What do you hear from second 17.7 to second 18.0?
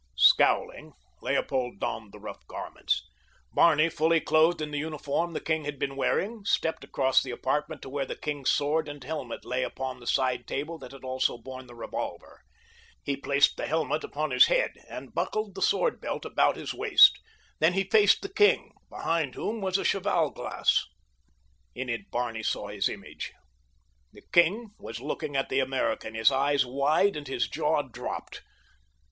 he